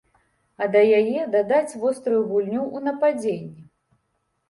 А 0.65 0.67
да 0.75 0.81
яе 1.01 1.19
дадаць 1.37 1.77
вострую 1.85 2.25
гульню 2.33 2.61
ў 2.75 2.91
нападзенні. 2.91 3.67